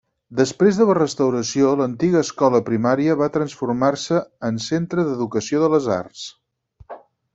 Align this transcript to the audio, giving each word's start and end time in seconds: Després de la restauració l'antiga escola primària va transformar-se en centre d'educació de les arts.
Després 0.37 0.77
de 0.79 0.85
la 0.89 0.93
restauració 0.97 1.73
l'antiga 1.81 2.23
escola 2.27 2.61
primària 2.69 3.17
va 3.19 3.29
transformar-se 3.35 4.19
en 4.49 4.57
centre 4.69 5.07
d'educació 5.11 5.61
de 5.67 5.71
les 5.75 5.91
arts. 5.99 6.25